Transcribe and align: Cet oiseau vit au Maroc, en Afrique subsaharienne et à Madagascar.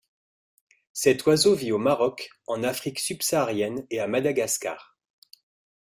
Cet 0.93 1.27
oiseau 1.27 1.53
vit 1.53 1.71
au 1.71 1.77
Maroc, 1.77 2.31
en 2.47 2.63
Afrique 2.63 2.97
subsaharienne 2.99 3.85
et 3.91 3.99
à 3.99 4.07
Madagascar. 4.07 4.97